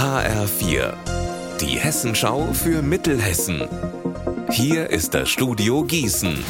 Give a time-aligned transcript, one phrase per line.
[0.00, 0.94] HR4,
[1.60, 3.68] die Hessenschau für Mittelhessen.
[4.50, 6.42] Hier ist das Studio Gießen.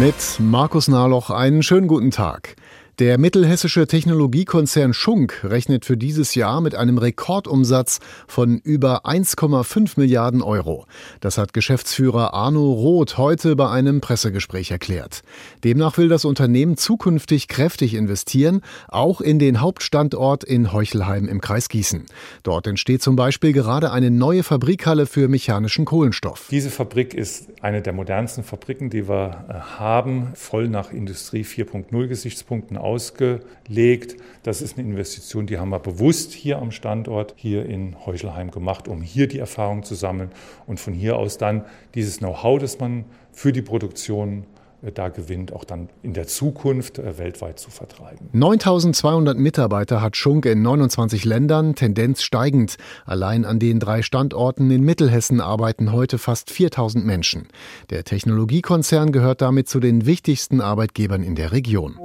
[0.00, 2.56] Mit Markus Nahloch einen schönen guten Tag.
[2.98, 10.42] Der mittelhessische Technologiekonzern Schunk rechnet für dieses Jahr mit einem Rekordumsatz von über 1,5 Milliarden
[10.42, 10.84] Euro.
[11.20, 15.22] Das hat Geschäftsführer Arno Roth heute bei einem Pressegespräch erklärt.
[15.62, 21.68] Demnach will das Unternehmen zukünftig kräftig investieren, auch in den Hauptstandort in Heuchelheim im Kreis
[21.68, 22.04] Gießen.
[22.42, 26.48] Dort entsteht zum Beispiel gerade eine neue Fabrikhalle für mechanischen Kohlenstoff.
[26.50, 32.08] Diese Fabrik ist eine der modernsten Fabriken, die wir äh, haben, voll nach Industrie 4.0
[32.08, 34.16] Gesichtspunkten ausgelegt.
[34.42, 38.88] Das ist eine Investition, die haben wir bewusst hier am Standort, hier in Heuchelheim gemacht,
[38.88, 40.30] um hier die Erfahrung zu sammeln
[40.66, 41.64] und von hier aus dann
[41.94, 44.44] dieses Know-how, das man für die Produktion
[44.82, 48.28] äh, da gewinnt, auch dann in der Zukunft äh, weltweit zu vertreiben.
[48.32, 52.76] 9200 Mitarbeiter hat Schunk in 29 Ländern, Tendenz steigend.
[53.04, 57.48] Allein an den drei Standorten in Mittelhessen arbeiten heute fast 4000 Menschen.
[57.90, 61.98] Der Technologiekonzern gehört damit zu den wichtigsten Arbeitgebern in der Region.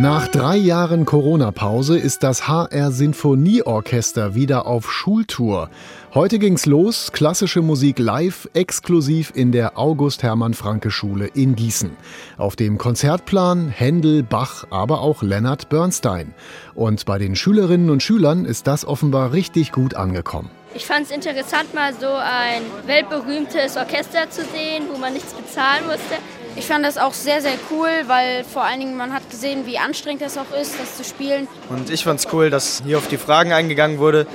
[0.00, 5.70] Nach drei Jahren Corona-Pause ist das HR Sinfonieorchester wieder auf Schultour.
[6.14, 11.90] Heute ging's los, klassische Musik live, exklusiv in der August Hermann Franke Schule in Gießen.
[12.36, 16.32] Auf dem Konzertplan Händel, Bach, aber auch Leonard Bernstein.
[16.76, 20.50] Und bei den Schülerinnen und Schülern ist das offenbar richtig gut angekommen.
[20.74, 25.86] Ich fand es interessant, mal so ein weltberühmtes Orchester zu sehen, wo man nichts bezahlen
[25.86, 26.16] musste.
[26.56, 29.78] Ich fand das auch sehr, sehr cool, weil vor allen Dingen man hat gesehen, wie
[29.78, 31.48] anstrengend es auch ist, das zu spielen.
[31.70, 34.26] Und ich fand es cool, dass hier auf die Fragen eingegangen wurde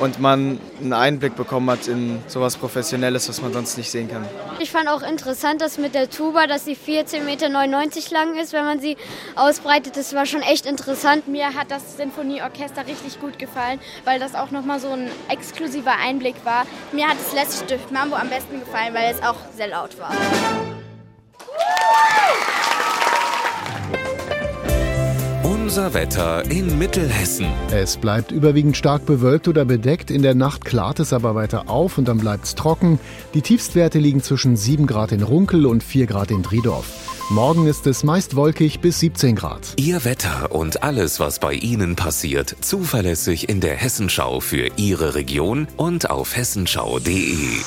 [0.00, 4.24] und man einen Einblick bekommen hat in sowas Professionelles, was man sonst nicht sehen kann.
[4.58, 8.64] Ich fand auch interessant, dass mit der Tuba, dass sie 14,99 Meter lang ist, wenn
[8.64, 8.96] man sie
[9.36, 9.96] ausbreitet.
[9.96, 11.28] Das war schon echt interessant.
[11.28, 16.36] Mir hat das Sinfonieorchester richtig gut gefallen, weil das auch nochmal so ein exklusiver Einblick
[16.44, 16.66] war.
[16.92, 20.12] Mir hat das letzte Stift Mambo am besten gefallen, weil es auch sehr laut war.
[25.64, 27.46] Unser Wetter in Mittelhessen.
[27.70, 30.10] Es bleibt überwiegend stark bewölkt oder bedeckt.
[30.10, 33.00] In der Nacht klart es aber weiter auf und dann bleibt es trocken.
[33.32, 36.84] Die Tiefstwerte liegen zwischen 7 Grad in Runkel und 4 Grad in Driedorf.
[37.30, 39.72] Morgen ist es meist wolkig bis 17 Grad.
[39.76, 45.66] Ihr Wetter und alles, was bei Ihnen passiert, zuverlässig in der Hessenschau für Ihre Region
[45.78, 47.62] und auf hessenschau.de.